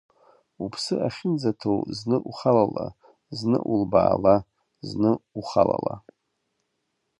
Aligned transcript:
Уԥсы 0.63 0.95
ахьынӡаҭоу 1.07 1.79
зны 1.97 2.17
ухалала, 2.29 2.85
зны 3.37 3.57
улбаала, 3.71 4.35
зны 4.89 5.11
ухалала… 5.39 5.95